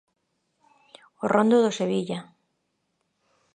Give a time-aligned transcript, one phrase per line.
[1.23, 2.19] O rondo do Sevilla.